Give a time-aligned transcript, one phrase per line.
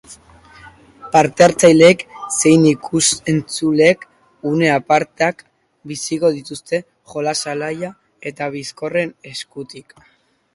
[1.15, 1.99] Parte-hartzaileek
[2.37, 4.07] zein ikus-entzuleek
[4.53, 5.45] une apartak
[5.93, 6.81] biziko dituzte
[7.13, 7.75] jolas alai
[8.33, 9.95] eta bizkorren eskutik.